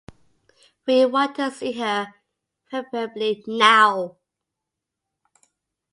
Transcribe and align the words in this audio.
We 0.87 1.05
want 1.05 1.35
to 1.35 1.51
see 1.51 1.73
her, 1.73 2.15
preferably 2.71 3.43
now. 3.45 4.17